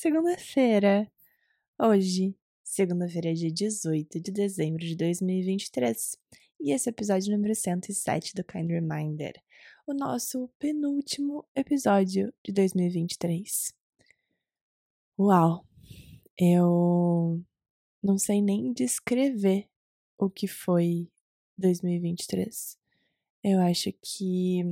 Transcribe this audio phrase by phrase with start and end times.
[0.00, 1.06] segunda-feira.
[1.78, 2.34] Hoje,
[2.64, 6.16] segunda-feira, dia 18 de dezembro de 2023.
[6.58, 9.34] E esse é o episódio número 107 do Kind Reminder,
[9.86, 13.74] o nosso penúltimo episódio de 2023.
[15.18, 15.66] Uau!
[16.38, 17.44] Eu
[18.02, 19.68] não sei nem descrever
[20.16, 21.10] o que foi
[21.58, 22.78] 2023.
[23.44, 24.62] Eu acho que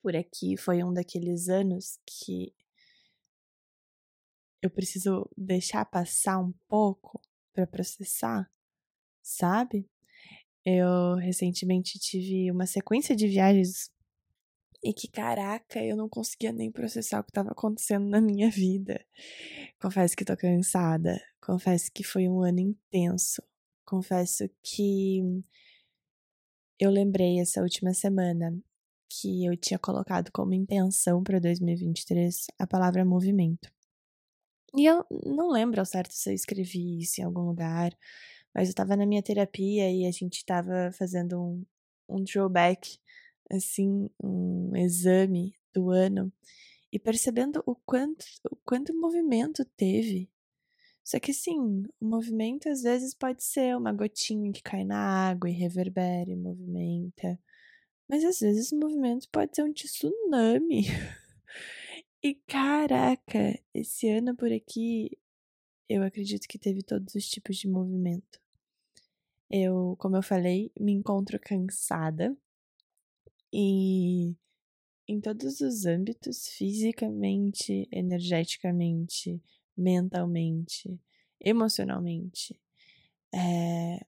[0.00, 2.54] por aqui foi um daqueles anos que
[4.62, 7.20] eu preciso deixar passar um pouco
[7.52, 8.50] para processar,
[9.22, 9.88] sabe?
[10.64, 13.90] Eu recentemente tive uma sequência de viagens
[14.82, 19.04] e que, caraca, eu não conseguia nem processar o que estava acontecendo na minha vida.
[19.80, 21.20] Confesso que tô cansada.
[21.40, 23.42] Confesso que foi um ano intenso.
[23.84, 25.22] Confesso que
[26.78, 28.56] eu lembrei essa última semana
[29.08, 33.75] que eu tinha colocado como intenção para 2023 a palavra movimento.
[34.76, 37.96] E eu não lembro ao certo se eu escrevi isso em algum lugar,
[38.54, 41.64] mas eu estava na minha terapia e a gente estava fazendo um,
[42.08, 42.98] um throwback,
[43.50, 46.32] assim, um exame do ano,
[46.92, 50.30] e percebendo o quanto, o quanto movimento teve.
[51.04, 51.58] Só que assim,
[52.00, 56.36] o movimento às vezes pode ser uma gotinha que cai na água e reverbera e
[56.36, 57.38] movimenta.
[58.08, 60.84] Mas às vezes o movimento pode ser um tsunami.
[62.26, 65.16] E caraca, esse ano por aqui
[65.88, 68.40] eu acredito que teve todos os tipos de movimento.
[69.48, 72.36] Eu, como eu falei, me encontro cansada
[73.52, 74.34] e
[75.06, 79.40] em todos os âmbitos, fisicamente, energeticamente,
[79.76, 80.98] mentalmente,
[81.38, 82.60] emocionalmente.
[83.32, 84.04] É,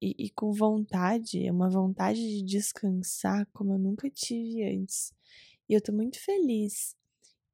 [0.00, 5.12] e, e com vontade, uma vontade de descansar como eu nunca tive antes.
[5.68, 6.96] E eu tô muito feliz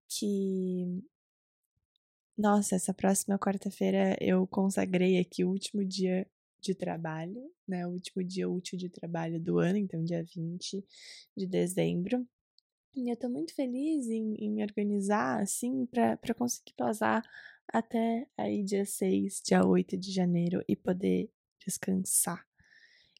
[0.08, 1.02] que.
[2.36, 6.26] Nossa, essa próxima quarta-feira eu consagrei aqui o último dia
[6.60, 7.86] de trabalho, né?
[7.86, 10.84] O último dia útil de trabalho do ano, então dia 20
[11.36, 12.26] de dezembro.
[12.94, 17.22] E eu tô muito feliz em, em me organizar, assim, para conseguir passar
[17.66, 21.30] até aí dia 6, dia 8 de janeiro e poder
[21.64, 22.46] descansar.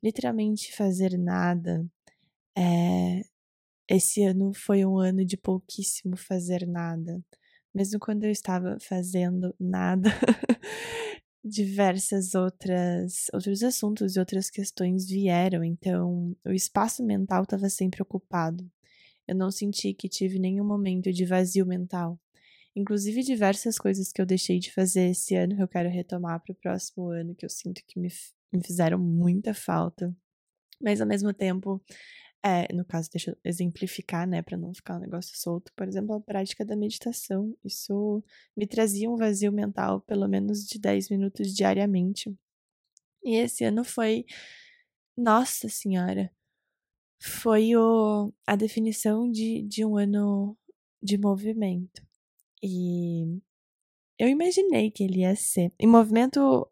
[0.02, 1.86] Literalmente fazer nada
[2.56, 3.22] é,
[3.96, 7.22] esse ano foi um ano de pouquíssimo fazer nada.
[7.74, 10.08] Mesmo quando eu estava fazendo nada,
[11.44, 18.70] diversas outras outros assuntos e outras questões vieram, então o espaço mental estava sempre ocupado.
[19.26, 22.18] Eu não senti que tive nenhum momento de vazio mental.
[22.74, 26.52] Inclusive diversas coisas que eu deixei de fazer esse ano que eu quero retomar para
[26.52, 28.08] o próximo ano, que eu sinto que me,
[28.52, 30.14] me fizeram muita falta.
[30.80, 31.80] Mas ao mesmo tempo,
[32.44, 35.72] é, no caso, deixa eu exemplificar, né, para não ficar um negócio solto.
[35.76, 37.56] Por exemplo, a prática da meditação.
[37.64, 38.22] Isso
[38.56, 42.34] me trazia um vazio mental, pelo menos de 10 minutos diariamente.
[43.24, 44.24] E esse ano foi.
[45.16, 46.32] Nossa Senhora!
[47.20, 50.56] Foi o, a definição de, de um ano
[51.00, 52.04] de movimento.
[52.62, 53.40] E
[54.18, 55.72] eu imaginei que ele ia ser.
[55.78, 56.68] E movimento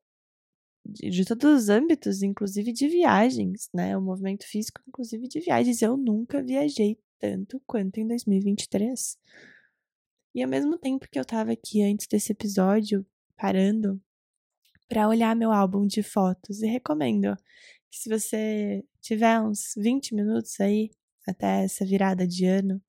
[0.90, 3.96] de, de, todos os âmbitos, inclusive de viagens, né?
[3.96, 5.80] O movimento físico, inclusive de viagens.
[5.82, 9.18] Eu nunca viajei tanto quanto em 2023.
[10.34, 13.04] E ao mesmo tempo que eu tava aqui antes desse episódio,
[13.36, 14.00] parando
[14.88, 17.36] para olhar meu álbum de fotos, e recomendo
[17.90, 20.90] que se você tiver uns 20 minutos aí
[21.26, 22.82] até essa virada de ano,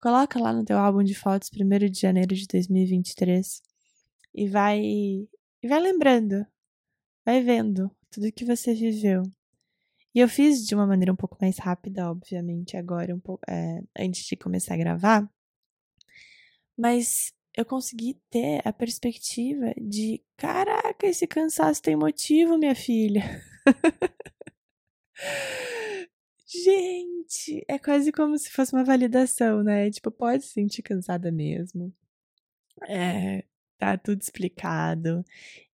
[0.00, 3.62] coloca lá no teu álbum de fotos 1 de janeiro de 2023
[4.34, 6.46] e vai e vai lembrando
[7.26, 9.24] vai vendo tudo que você viveu.
[10.14, 13.80] E eu fiz de uma maneira um pouco mais rápida, obviamente, agora, um pouco, é,
[13.98, 15.30] antes de começar a gravar.
[16.78, 23.22] Mas eu consegui ter a perspectiva de: caraca, esse cansaço tem motivo, minha filha.
[26.46, 29.90] Gente, é quase como se fosse uma validação, né?
[29.90, 31.92] Tipo, pode se sentir cansada mesmo.
[32.88, 33.44] É,
[33.78, 35.24] tá tudo explicado.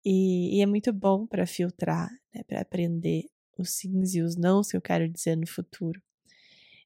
[0.04, 3.24] E, e é muito bom para filtrar, né, para aprender
[3.58, 6.00] os sims e os nãos que eu quero dizer no futuro.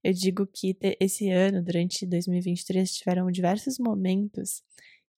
[0.02, 4.62] Eu digo que esse ano, durante 2023, tiveram diversos momentos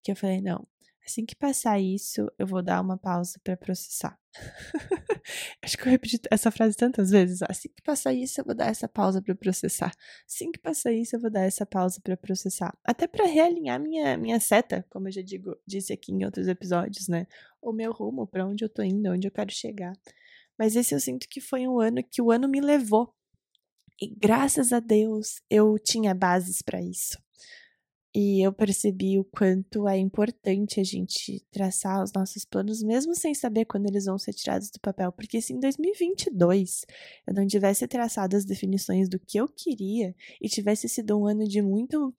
[0.02, 0.66] que eu falei: não,
[1.06, 4.18] Assim que passar isso, eu vou dar uma pausa para processar.
[5.62, 7.42] Acho que eu repeti essa frase tantas vezes.
[7.42, 9.92] Assim que passar isso, eu vou dar essa pausa para processar.
[10.28, 12.76] Assim que passar isso, eu vou dar essa pausa para processar.
[12.84, 17.06] Até para realinhar minha minha seta, como eu já digo, disse aqui em outros episódios,
[17.06, 17.28] né?
[17.62, 19.92] O meu rumo, para onde eu tô indo, onde eu quero chegar.
[20.58, 23.14] Mas esse eu sinto que foi um ano que o ano me levou.
[24.00, 27.16] E graças a Deus eu tinha bases para isso.
[28.18, 33.34] E eu percebi o quanto é importante a gente traçar os nossos planos, mesmo sem
[33.34, 35.12] saber quando eles vão ser tirados do papel.
[35.12, 36.86] Porque se em 2022
[37.26, 41.46] eu não tivesse traçado as definições do que eu queria e tivesse sido um ano
[41.46, 42.14] de muito.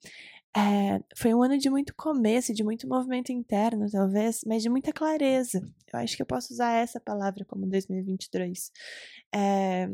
[0.56, 4.92] É, foi um ano de muito começo, de muito movimento interno, talvez, mas de muita
[4.92, 5.60] clareza.
[5.92, 8.70] Eu acho que eu posso usar essa palavra como 2022.
[9.34, 9.90] É,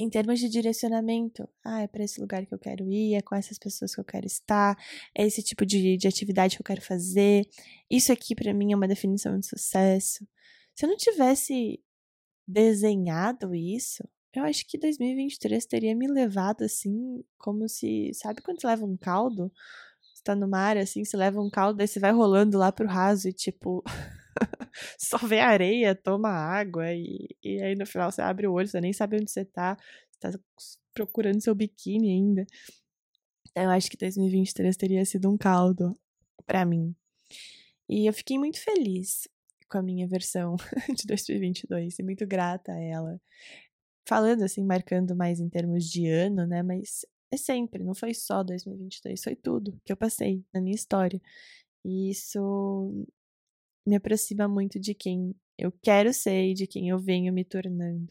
[0.00, 3.34] em termos de direcionamento, ah, é para esse lugar que eu quero ir, é com
[3.34, 4.74] essas pessoas que eu quero estar,
[5.14, 7.46] é esse tipo de, de atividade que eu quero fazer.
[7.90, 10.26] Isso aqui para mim é uma definição de sucesso.
[10.74, 11.78] Se eu não tivesse
[12.48, 14.02] desenhado isso,
[14.32, 18.96] eu acho que 2023 teria me levado assim, como se, sabe quando você leva um
[18.96, 19.52] caldo?
[20.14, 22.88] Você tá no mar assim, você leva um caldo, aí você vai rolando lá pro
[22.88, 23.82] raso e tipo
[24.98, 28.80] só vê areia, toma água e, e aí no final você abre o olho, você
[28.80, 29.76] nem sabe onde você tá,
[30.10, 30.38] você tá
[30.94, 32.46] procurando seu biquíni ainda.
[33.50, 35.98] Então eu acho que 2023 teria sido um caldo
[36.46, 36.94] para mim.
[37.88, 39.28] E eu fiquei muito feliz
[39.68, 40.56] com a minha versão
[40.96, 43.20] de 2022 e muito grata a ela.
[44.08, 46.62] Falando assim, marcando mais em termos de ano, né?
[46.62, 51.20] Mas é sempre, não foi só 2022, foi tudo que eu passei na minha história.
[51.84, 53.06] E isso
[53.90, 58.06] me aproxima muito de quem eu quero ser e de quem eu venho me tornando.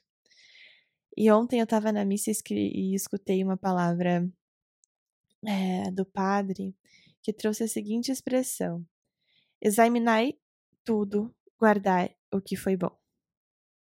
[1.15, 4.29] E ontem eu estava na missa e escutei uma palavra
[5.47, 6.75] é, do padre
[7.23, 8.85] que trouxe a seguinte expressão:
[9.61, 10.37] examinai
[10.83, 12.95] tudo, guardai o que foi bom.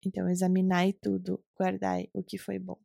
[0.06, 2.80] Então, examinai tudo, guardai o que foi bom.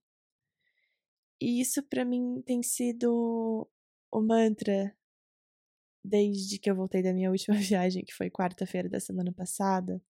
[1.38, 3.68] E isso para mim tem sido
[4.10, 4.96] o mantra
[6.04, 10.00] desde que eu voltei da minha última viagem, que foi quarta-feira da semana passada.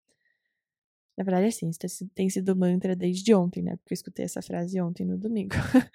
[1.16, 3.76] Na verdade, assim, isso tem sido mantra desde ontem, né?
[3.76, 5.54] Porque eu escutei essa frase ontem no domingo.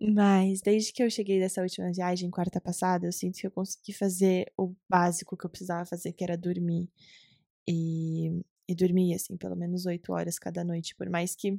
[0.00, 3.94] Mas desde que eu cheguei dessa última viagem, quarta passada, eu sinto que eu consegui
[3.94, 6.88] fazer o básico que eu precisava fazer, que era dormir.
[7.66, 10.94] E, e dormir, assim, pelo menos oito horas cada noite.
[10.94, 11.58] Por mais que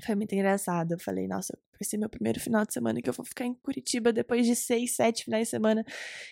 [0.00, 0.92] foi muito engraçado.
[0.92, 3.54] Eu falei, nossa, vai ser meu primeiro final de semana que eu vou ficar em
[3.54, 5.84] Curitiba depois de seis, sete finais de semana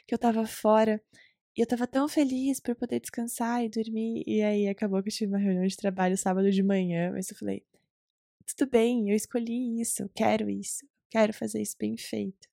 [0.06, 1.02] que eu tava fora.
[1.56, 4.22] E eu tava tão feliz por poder descansar e dormir.
[4.26, 7.10] E aí acabou que eu tive uma reunião de trabalho sábado de manhã.
[7.12, 7.64] Mas eu falei,
[8.46, 12.48] tudo bem, eu escolhi isso, quero isso, quero fazer isso bem feito.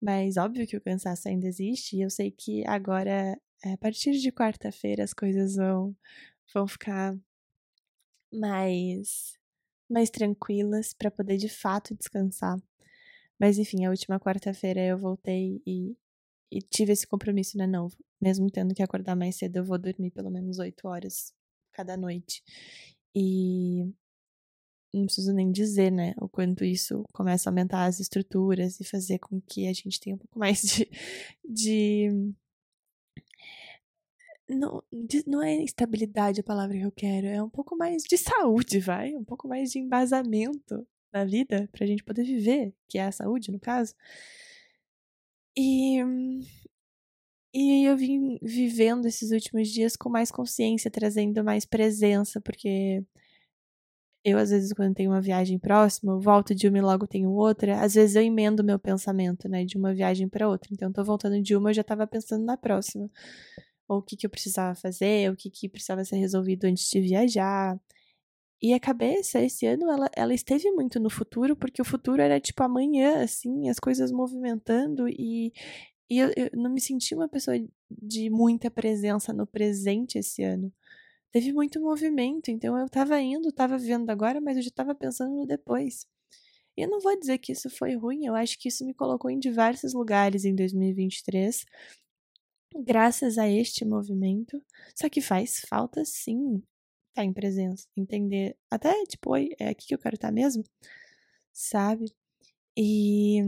[0.00, 1.96] Mas óbvio que o cansaço ainda existe.
[1.96, 5.96] E eu sei que agora, a partir de quarta-feira, as coisas vão,
[6.52, 7.16] vão ficar
[8.32, 9.38] mais
[9.88, 12.60] mais tranquilas para poder de fato descansar.
[13.38, 15.96] Mas enfim, a última quarta-feira eu voltei e,
[16.50, 17.66] e tive esse compromisso, né?
[17.66, 17.88] Não,
[18.20, 21.32] mesmo tendo que acordar mais cedo, eu vou dormir pelo menos oito horas
[21.72, 22.42] cada noite.
[23.14, 23.92] E
[24.92, 29.18] não preciso nem dizer, né, o quanto isso começa a aumentar as estruturas e fazer
[29.18, 30.88] com que a gente tenha um pouco mais de,
[31.44, 32.34] de
[34.48, 34.82] não,
[35.26, 39.14] não é estabilidade a palavra que eu quero, é um pouco mais de saúde, vai?
[39.14, 43.50] Um pouco mais de embasamento na vida pra gente poder viver, que é a saúde,
[43.50, 43.94] no caso.
[45.56, 46.00] E,
[47.54, 53.02] e eu vim vivendo esses últimos dias com mais consciência, trazendo mais presença, porque
[54.24, 57.30] eu, às vezes, quando tenho uma viagem próxima, eu volto de uma e logo tenho
[57.30, 57.80] outra.
[57.80, 60.68] Às vezes eu emendo meu pensamento, né, de uma viagem para outra.
[60.72, 63.08] Então, eu tô voltando de uma, eu já tava pensando na próxima
[63.88, 67.00] ou o que, que eu precisava fazer, o que, que precisava ser resolvido antes de
[67.00, 67.80] viajar.
[68.60, 72.40] E a cabeça, esse ano, ela, ela esteve muito no futuro, porque o futuro era
[72.40, 75.52] tipo amanhã, assim, as coisas movimentando, e,
[76.10, 77.56] e eu, eu não me senti uma pessoa
[77.90, 80.72] de muita presença no presente esse ano.
[81.32, 85.34] Teve muito movimento, então eu tava indo, tava vivendo agora, mas eu já tava pensando
[85.36, 86.06] no depois.
[86.76, 89.30] E eu não vou dizer que isso foi ruim, eu acho que isso me colocou
[89.30, 91.64] em diversos lugares em 2023
[92.74, 94.62] graças a este movimento.
[94.94, 99.86] Só que faz falta sim estar tá em presença, entender até tipo, oi, é aqui
[99.88, 100.64] que eu quero estar mesmo,
[101.52, 102.12] sabe?
[102.76, 103.40] E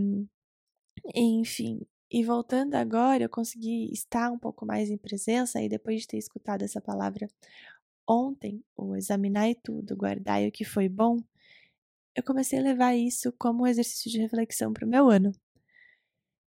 [1.14, 6.08] enfim, e voltando agora, eu consegui estar um pouco mais em presença e depois de
[6.08, 7.28] ter escutado essa palavra
[8.08, 11.18] ontem, o examinar e tudo, guardar o que foi bom,
[12.16, 15.32] eu comecei a levar isso como um exercício de reflexão para o meu ano.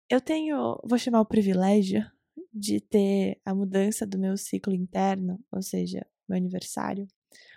[0.08, 2.10] Eu tenho, vou chamar o privilégio,
[2.52, 7.06] de ter a mudança do meu ciclo interno, ou seja, meu aniversário,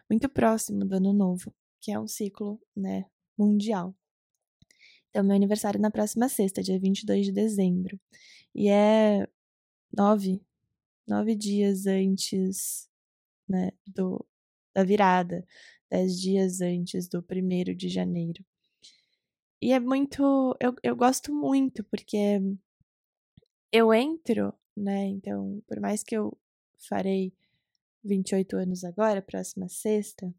[0.10, 3.06] muito próximo do ano novo, que é um ciclo, né,
[3.38, 3.96] mundial.
[5.10, 8.00] Então, meu aniversário é na próxima sexta, dia 22 de dezembro.
[8.56, 9.28] E é
[9.96, 10.42] nove,
[11.08, 12.90] nove dias antes,
[13.48, 14.26] né, do,
[14.74, 15.46] da virada,
[15.90, 18.44] dez dias antes do primeiro de janeiro.
[19.62, 20.56] E é muito.
[20.60, 22.40] Eu, eu gosto muito, porque
[23.72, 25.06] eu entro, né?
[25.08, 26.38] Então, por mais que eu
[26.78, 27.34] farei
[28.04, 30.34] 28 anos agora, próxima sexta,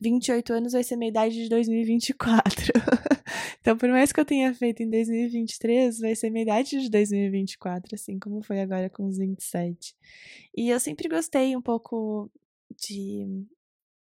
[0.00, 2.72] 28 anos vai ser minha idade de 2024.
[3.60, 7.94] então, por mais que eu tenha feito em 2023, vai ser minha idade de 2024,
[7.94, 9.94] assim como foi agora com os 27.
[10.56, 12.30] E eu sempre gostei um pouco
[12.82, 13.46] de.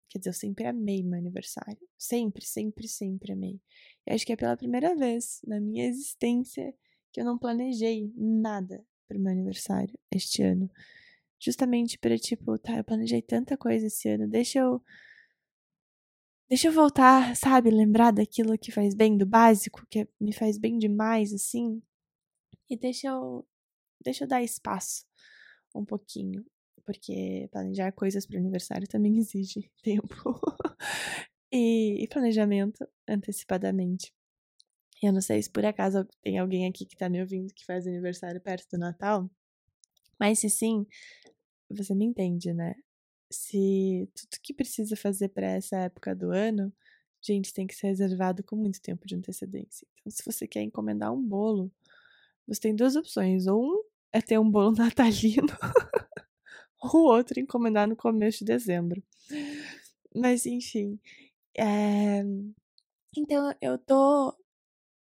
[0.10, 1.78] Quer dizer, eu sempre amei meu aniversário.
[1.98, 3.60] Sempre, sempre, sempre amei.
[4.08, 6.74] E acho que é pela primeira vez na minha existência
[7.14, 10.70] que eu não planejei nada pro meu aniversário este ano.
[11.40, 14.82] Justamente para, tipo, tá, eu planejei tanta coisa esse ano, deixa eu.
[16.50, 17.70] Deixa eu voltar, sabe?
[17.70, 21.82] Lembrar daquilo que faz bem, do básico, que me faz bem demais, assim.
[22.70, 23.46] E deixa eu.
[24.04, 25.06] Deixa eu dar espaço
[25.76, 26.46] um pouquinho.
[26.86, 30.16] Porque planejar coisas para aniversário também exige tempo.
[31.52, 34.14] e, e planejamento antecipadamente.
[35.02, 37.86] Eu não sei se por acaso tem alguém aqui que tá me ouvindo que faz
[37.88, 39.30] aniversário perto do Natal.
[40.20, 40.86] Mas se sim,
[41.70, 42.76] você me entende, né?
[43.30, 46.72] Se tudo que precisa fazer para essa época do ano,
[47.22, 49.88] gente, tem que ser reservado com muito tempo de antecedência.
[50.00, 51.72] Então, se você quer encomendar um bolo,
[52.48, 53.48] você tem duas opções.
[53.48, 55.48] Ou um é ter um bolo natalino,
[56.82, 59.04] ou outro encomendar no começo de dezembro.
[60.16, 61.00] Mas, enfim.
[61.58, 62.24] É...
[63.16, 64.36] Então, eu tô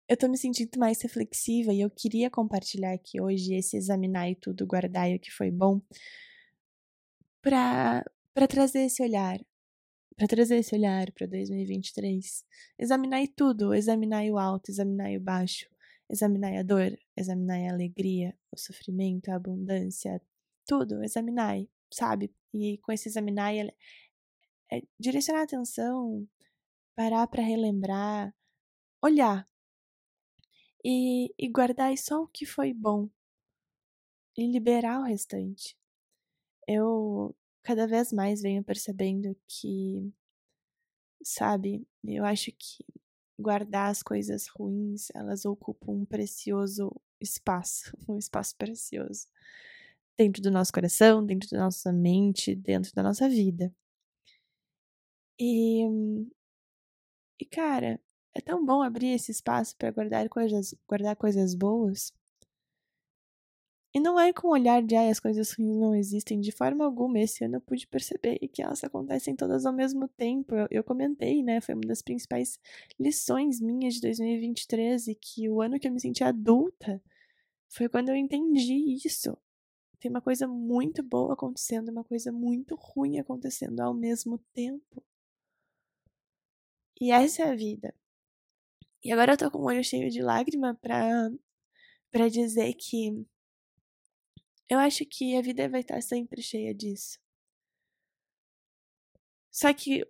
[0.07, 4.35] eu tô me sentindo mais reflexiva e eu queria compartilhar aqui hoje esse examinar e
[4.35, 5.81] tudo, guardar e o que foi bom,
[7.41, 8.03] para
[8.47, 9.39] trazer esse olhar,
[10.15, 12.45] para trazer esse olhar para 2023.
[12.77, 15.67] Examinar tudo, examinar o alto, examinar o baixo,
[16.09, 20.21] examinar a dor, examinar a alegria, o sofrimento, a abundância,
[20.67, 21.57] tudo, examinar,
[21.91, 22.31] sabe?
[22.53, 23.73] E com esse examinar é,
[24.71, 26.27] é direcionar a atenção,
[26.95, 28.33] parar para relembrar,
[29.01, 29.47] olhar
[30.85, 33.09] e, e guardar só o que foi bom
[34.37, 35.75] e liberar o restante.
[36.67, 40.13] Eu cada vez mais venho percebendo que,
[41.23, 42.85] sabe, eu acho que
[43.39, 49.27] guardar as coisas ruins, elas ocupam um precioso espaço, um espaço precioso
[50.17, 53.73] dentro do nosso coração, dentro da nossa mente, dentro da nossa vida.
[55.39, 55.83] E,
[57.39, 57.99] e cara,
[58.35, 62.13] é tão bom abrir esse espaço para guardar coisas, guardar coisas boas.
[63.93, 66.83] E não é com o olhar de ai, as coisas ruins não existem de forma
[66.83, 67.17] alguma.
[67.17, 70.53] Esse ano eu pude perceber que elas acontecem todas ao mesmo tempo.
[70.53, 71.61] Eu, eu comentei, né?
[71.61, 72.59] Foi uma das principais
[72.99, 77.01] lições minhas de 2023 e que o ano que eu me senti adulta
[77.69, 79.37] foi quando eu entendi isso.
[79.99, 85.03] Tem uma coisa muito boa acontecendo, uma coisa muito ruim acontecendo ao mesmo tempo.
[86.99, 87.93] E essa é a vida.
[89.05, 91.29] E agora eu tô com o olho cheio de lágrima pra,
[92.09, 93.23] pra dizer que
[94.67, 97.19] eu acho que a vida vai estar sempre cheia disso.
[99.51, 100.01] Só que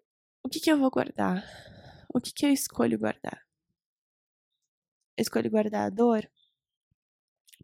[0.42, 1.44] o que, que eu vou guardar?
[2.14, 3.46] O que, que eu escolho guardar?
[5.18, 6.32] Eu escolho guardar a dor?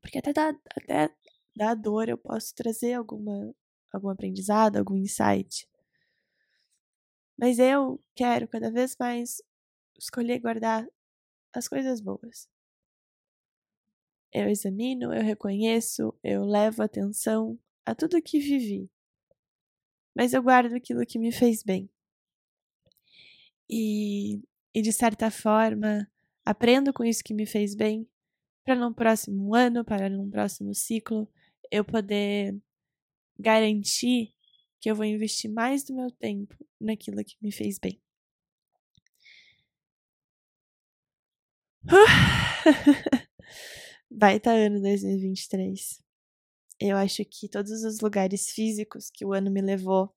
[0.02, 1.16] Porque até da, até
[1.56, 3.56] da dor eu posso trazer alguma,
[3.94, 5.66] algum aprendizado, algum insight.
[7.38, 9.42] Mas eu quero cada vez mais
[9.98, 10.86] escolher guardar
[11.54, 12.50] as coisas boas.
[14.34, 18.90] Eu examino, eu reconheço, eu levo atenção a tudo que vivi.
[20.16, 21.90] Mas eu guardo aquilo que me fez bem.
[23.70, 24.42] E,
[24.74, 26.10] e de certa forma,
[26.46, 28.08] aprendo com isso que me fez bem,
[28.64, 31.28] para no próximo ano, para num próximo ciclo,
[31.70, 32.58] eu poder
[33.40, 34.34] garantir
[34.80, 38.02] que eu vou investir mais do meu tempo naquilo que me fez bem.
[44.10, 46.02] Baita ano 2023.
[46.80, 50.14] Eu acho que todos os lugares físicos que o ano me levou,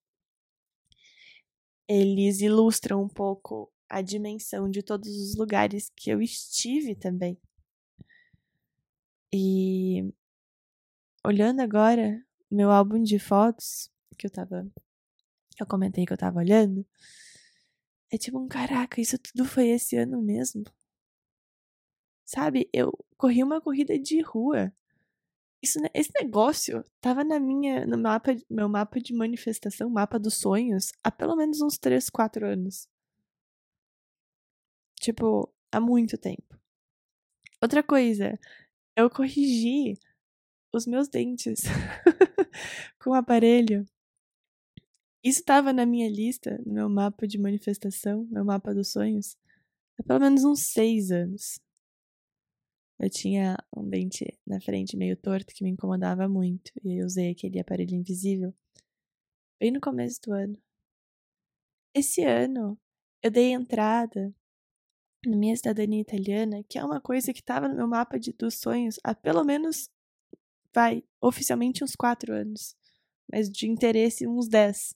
[1.89, 7.39] eles ilustram um pouco a dimensão de todos os lugares que eu estive também.
[9.33, 10.13] E
[11.25, 14.67] olhando agora meu álbum de fotos que eu tava
[15.59, 16.85] eu comentei que eu tava olhando,
[18.11, 20.65] é tipo um caraca, isso tudo foi esse ano mesmo.
[22.25, 24.73] Sabe, eu corri uma corrida de rua.
[25.63, 30.93] Isso, esse negócio tava na minha, no mapa, meu mapa de manifestação, mapa dos sonhos,
[31.03, 32.89] há pelo menos uns 3, 4 anos.
[35.01, 36.59] Tipo, há muito tempo.
[37.63, 38.39] Outra coisa,
[38.97, 39.99] eu corrigi
[40.73, 41.63] os meus dentes
[42.99, 43.87] com o aparelho.
[45.23, 49.37] Isso estava na minha lista, no meu mapa de manifestação, meu mapa dos sonhos,
[49.99, 51.59] há pelo menos uns seis anos.
[52.99, 56.73] Eu tinha um dente na frente meio torto que me incomodava muito.
[56.85, 58.55] E eu usei aquele aparelho invisível
[59.61, 60.59] bem no começo do ano.
[61.95, 62.79] Esse ano
[63.23, 64.35] eu dei entrada
[65.27, 68.59] na minha cidadania italiana, que é uma coisa que estava no meu mapa de, dos
[68.59, 69.89] sonhos há pelo menos,
[70.75, 72.77] vai, oficialmente uns quatro anos.
[73.31, 74.95] Mas de interesse uns dez.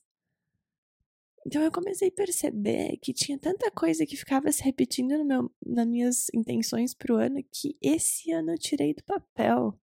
[1.45, 5.51] Então eu comecei a perceber que tinha tanta coisa que ficava se repetindo no meu,
[5.65, 9.79] nas minhas intenções pro ano que esse ano eu tirei do papel.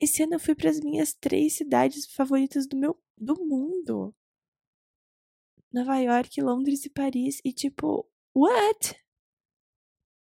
[0.00, 4.14] Esse ano eu fui para as minhas três cidades favoritas do meu do mundo.
[5.72, 8.96] Nova York, Londres e Paris e tipo, what?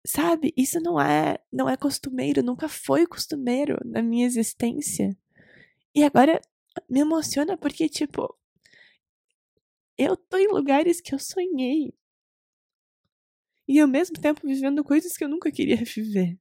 [0.06, 0.54] Sabe?
[0.56, 5.18] Isso não é não é costumeiro, nunca foi costumeiro na minha existência.
[5.96, 6.42] E agora
[6.90, 8.37] me emociona porque tipo,
[9.98, 11.94] eu tô em lugares que eu sonhei.
[13.68, 16.40] E ao mesmo tempo vivendo coisas que eu nunca queria viver.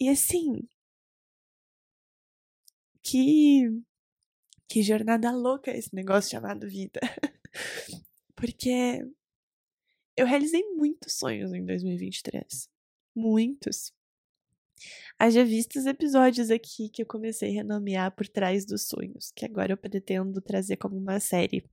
[0.00, 0.68] E assim,
[3.02, 3.84] que
[4.68, 7.00] que jornada louca esse negócio chamado vida.
[8.34, 9.04] Porque
[10.16, 12.68] eu realizei muitos sonhos em 2023.
[13.14, 13.92] Muitos.
[15.18, 19.72] Haja vistos episódios aqui que eu comecei a renomear por trás dos sonhos, que agora
[19.72, 21.64] eu pretendo trazer como uma série.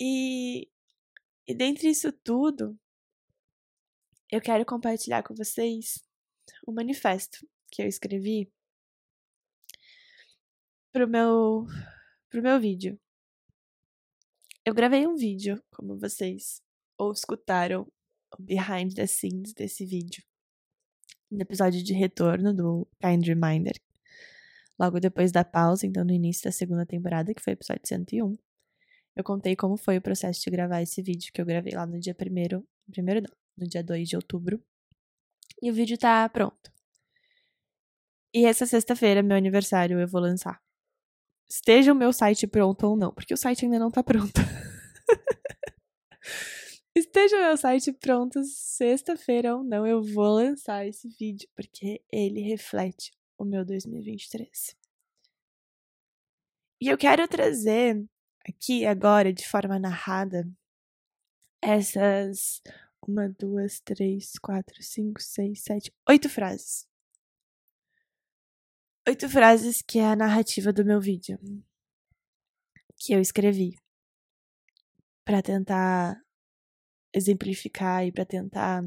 [0.00, 0.68] E,
[1.46, 2.76] e dentre isso tudo,
[4.30, 6.04] eu quero compartilhar com vocês
[6.66, 8.52] o manifesto que eu escrevi
[10.92, 11.66] pro meu,
[12.28, 13.00] pro meu vídeo.
[14.64, 16.60] Eu gravei um vídeo, como vocês
[16.98, 17.86] ou escutaram
[18.36, 20.24] o behind the scenes desse vídeo
[21.32, 23.80] no episódio de retorno do Kind Reminder,
[24.78, 28.36] logo depois da pausa, então no início da segunda temporada, que foi o episódio 101,
[29.16, 31.98] eu contei como foi o processo de gravar esse vídeo que eu gravei lá no
[31.98, 34.62] dia primeiro, primeiro não, no dia 2 de outubro.
[35.60, 36.72] E o vídeo tá pronto.
[38.34, 40.60] E essa sexta-feira, meu aniversário, eu vou lançar.
[41.48, 44.32] Esteja o meu site pronto ou não, porque o site ainda não tá pronto.
[46.94, 53.12] Esteja meu site pronto sexta-feira ou não, eu vou lançar esse vídeo, porque ele reflete
[53.38, 54.76] o meu 2023.
[56.80, 58.04] E eu quero trazer
[58.46, 60.46] aqui agora, de forma narrada,
[61.62, 62.60] essas
[63.06, 66.86] uma, duas, três, quatro, cinco, seis, sete, oito frases.
[69.08, 71.38] Oito frases que é a narrativa do meu vídeo.
[72.96, 73.76] Que eu escrevi.
[75.24, 76.20] para tentar
[77.12, 78.82] exemplificar e para tentar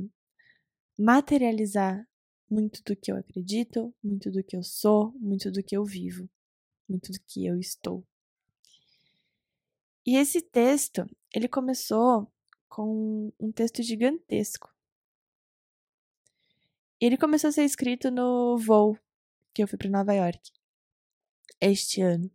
[0.98, 2.08] materializar
[2.50, 6.30] muito do que eu acredito, muito do que eu sou, muito do que eu vivo,
[6.88, 8.06] muito do que eu estou.
[10.06, 12.32] E esse texto, ele começou
[12.70, 14.74] com um texto gigantesco.
[17.00, 18.98] Ele começou a ser escrito no voo
[19.54, 20.52] que eu fui para Nova York
[21.62, 22.30] este ano,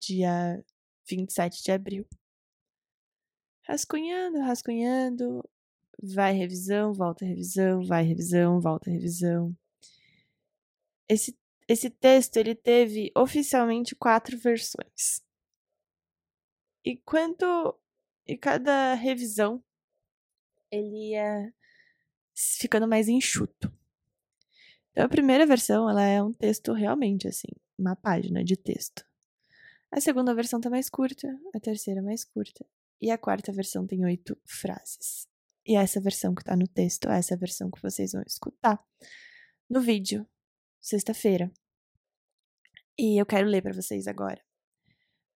[0.00, 0.64] dia
[1.08, 2.06] 27 de abril
[3.70, 5.48] rascunhando, rascunhando,
[6.02, 9.56] vai revisão, volta revisão, vai revisão, volta revisão.
[11.08, 15.22] Esse, esse texto ele teve oficialmente quatro versões.
[16.84, 17.78] E quanto
[18.26, 19.62] e cada revisão
[20.70, 21.54] ele ia
[22.34, 23.72] ficando mais enxuto.
[24.90, 29.06] Então a primeira versão ela é um texto realmente assim, uma página de texto.
[29.92, 32.66] A segunda versão tá mais curta, a terceira mais curta
[33.00, 35.28] e a quarta versão tem oito frases.
[35.66, 38.82] E essa versão que tá no texto é essa versão que vocês vão escutar
[39.68, 40.26] no vídeo,
[40.80, 41.50] sexta-feira.
[42.98, 44.42] E eu quero ler para vocês agora.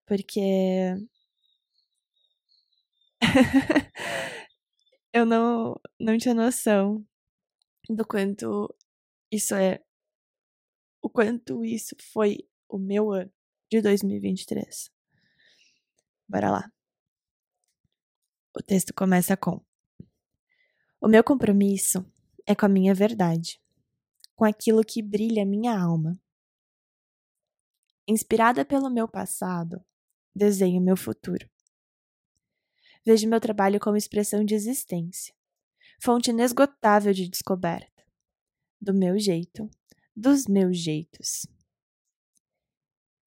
[0.06, 0.94] Porque.
[5.12, 7.06] eu não, não tinha noção
[7.88, 8.74] do quanto
[9.30, 9.82] isso é.
[11.00, 13.32] O quanto isso foi o meu ano
[13.70, 14.90] de 2023.
[16.28, 16.72] Bora lá.
[18.56, 19.60] O texto começa com:
[21.00, 22.06] O meu compromisso
[22.46, 23.60] é com a minha verdade,
[24.36, 26.16] com aquilo que brilha a minha alma.
[28.06, 29.84] Inspirada pelo meu passado,
[30.32, 31.50] desenho meu futuro.
[33.04, 35.34] Vejo meu trabalho como expressão de existência,
[36.00, 38.04] fonte inesgotável de descoberta,
[38.80, 39.68] do meu jeito,
[40.14, 41.44] dos meus jeitos.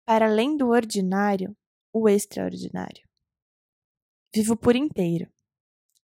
[0.04, 1.56] Para além do ordinário,
[1.92, 3.07] o extraordinário.
[4.34, 5.30] Vivo por inteiro,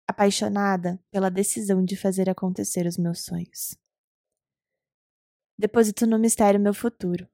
[0.06, 3.76] apaixonada pela decisão de fazer acontecer os meus sonhos.
[5.58, 7.28] Deposito no mistério meu futuro,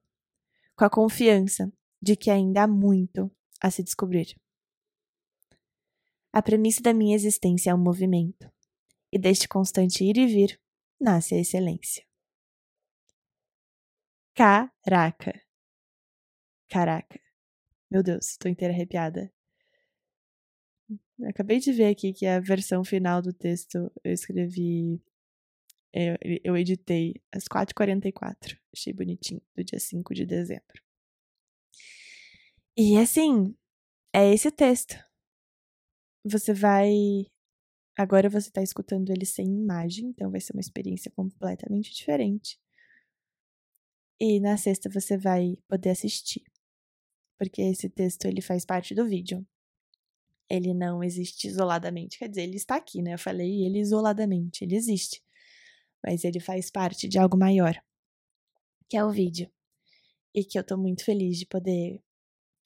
[0.75, 4.35] com a confiança de que ainda há muito a se descobrir.
[6.33, 8.51] A premissa da minha existência é um movimento,
[9.11, 10.61] e deste constante ir e vir
[10.99, 12.05] nasce a excelência.
[14.33, 15.41] Caraca!
[16.69, 17.19] Caraca!
[17.89, 19.31] Meu Deus, tô inteira arrepiada.
[21.27, 25.01] Acabei de ver aqui que a versão final do texto eu escrevi.
[25.93, 28.57] Eu, eu editei às 4h44.
[28.73, 30.81] Achei bonitinho, do dia 5 de dezembro.
[32.77, 33.55] E assim,
[34.13, 34.95] é esse texto.
[36.25, 36.91] Você vai.
[37.97, 42.59] Agora você está escutando ele sem imagem, então vai ser uma experiência completamente diferente.
[44.19, 46.43] E na sexta você vai poder assistir,
[47.37, 49.45] porque esse texto ele faz parte do vídeo.
[50.53, 53.13] Ele não existe isoladamente, quer dizer, ele está aqui, né?
[53.13, 55.23] Eu falei ele isoladamente, ele existe,
[56.03, 57.81] mas ele faz parte de algo maior,
[58.89, 59.49] que é o vídeo.
[60.33, 62.01] E que eu tô muito feliz de poder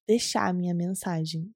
[0.08, 1.54] deixar a minha mensagem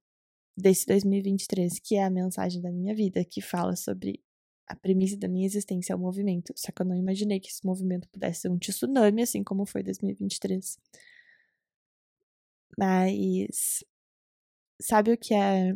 [0.58, 4.22] desse 2023, que é a mensagem da minha vida, que fala sobre
[4.68, 6.54] a premissa da minha existência é o movimento.
[6.56, 9.82] Só que eu não imaginei que esse movimento pudesse ser um tsunami, assim como foi
[9.84, 10.78] 2023.
[12.78, 13.84] Mas
[14.80, 15.74] sabe o que é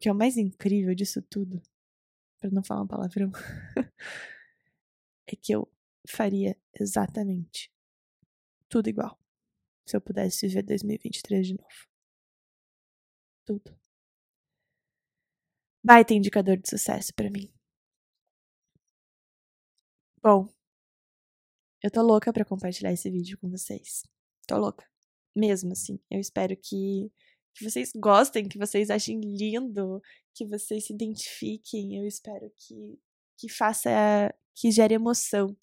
[0.00, 1.62] que é o mais incrível disso tudo?
[2.38, 3.30] Para não falar um palavrão.
[5.26, 5.70] é que eu
[6.08, 7.70] faria exatamente
[8.68, 9.18] tudo igual
[9.86, 11.88] se eu pudesse viver 2023 de novo.
[13.44, 13.78] Tudo.
[15.82, 17.52] Baita indicador de sucesso para mim.
[20.22, 20.48] Bom,
[21.82, 24.02] eu tô louca para compartilhar esse vídeo com vocês.
[24.46, 24.86] Tô louca.
[25.34, 25.98] Mesmo assim.
[26.10, 27.10] Eu espero que,
[27.54, 30.02] que vocês gostem, que vocês achem lindo,
[30.34, 31.96] que vocês se identifiquem.
[31.96, 32.98] Eu espero que,
[33.38, 33.90] que faça.
[34.54, 35.56] que gere emoção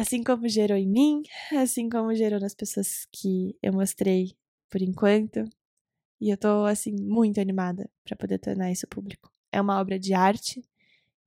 [0.00, 4.34] Assim como gerou em mim, assim como gerou nas pessoas que eu mostrei
[4.70, 5.44] por enquanto.
[6.20, 9.30] E eu tô, assim, muito animada para poder tornar isso público.
[9.52, 10.62] É uma obra de arte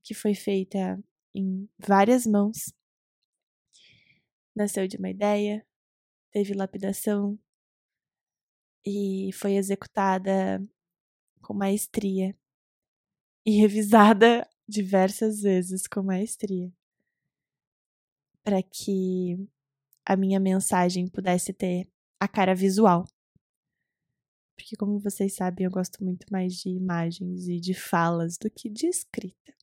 [0.02, 0.98] que foi feita
[1.34, 2.72] em várias mãos.
[4.56, 5.64] Nasceu de uma ideia,
[6.32, 7.38] teve lapidação
[8.84, 10.62] e foi executada
[11.40, 12.36] com maestria
[13.44, 16.72] e revisada diversas vezes com maestria
[18.42, 19.48] para que
[20.04, 21.88] a minha mensagem pudesse ter
[22.20, 23.06] a cara visual.
[24.54, 28.68] Porque, como vocês sabem, eu gosto muito mais de imagens e de falas do que
[28.68, 29.54] de escrita.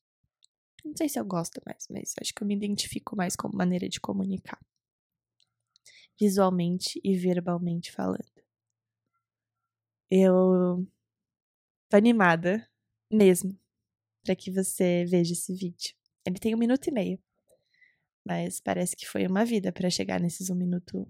[0.83, 3.87] Não sei se eu gosto mais, mas acho que eu me identifico mais com maneira
[3.87, 4.59] de comunicar.
[6.19, 8.40] Visualmente e verbalmente falando.
[10.13, 10.85] Eu
[11.89, 12.69] tô animada
[13.09, 13.57] mesmo
[14.21, 15.95] para que você veja esse vídeo.
[16.25, 17.17] Ele tem um minuto e meio.
[18.25, 21.09] Mas parece que foi uma vida para chegar nesses um minuto.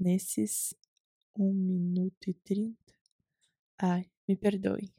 [0.00, 0.74] Nesses
[1.38, 2.92] um minuto e trinta.
[3.78, 4.92] Ai, me perdoem.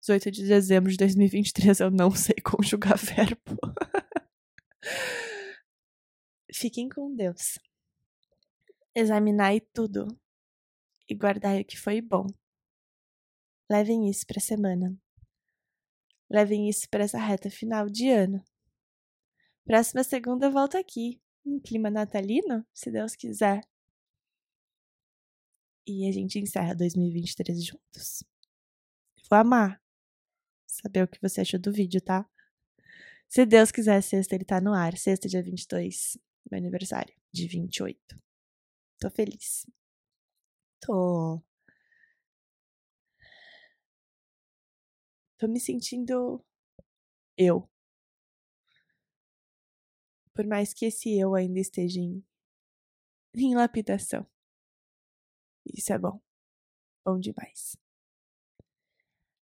[0.00, 3.56] 18 de dezembro de 2023 eu não sei conjugar verbo.
[6.52, 7.56] Fiquem com Deus.
[8.92, 10.08] Examinai tudo
[11.08, 12.26] e guardai o que foi bom.
[13.70, 14.96] Levem isso para a semana.
[16.30, 18.44] Levem isso para essa reta final de ano.
[19.64, 23.62] Próxima segunda eu volto aqui, em clima natalino, se Deus quiser.
[25.86, 28.24] E a gente encerra 2023 juntos.
[29.30, 29.84] Vou amar
[30.74, 32.28] saber o que você achou do vídeo, tá?
[33.28, 34.96] Se Deus quiser, sexta ele tá no ar.
[34.96, 36.18] Sexta, dia 22,
[36.50, 37.98] meu aniversário, de 28.
[38.98, 39.66] Tô feliz.
[40.80, 41.42] Tô.
[45.44, 46.42] tô me sentindo
[47.36, 47.68] eu.
[50.32, 52.24] Por mais que esse eu ainda esteja em,
[53.34, 54.26] em lapidação.
[55.66, 56.18] Isso é bom.
[57.04, 57.76] Bom demais.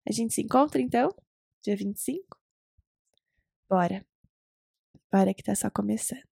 [0.08, 1.16] A gente se encontra então,
[1.62, 2.40] dia 25?
[3.70, 4.06] Bora.
[5.12, 6.32] Bora que tá só começando.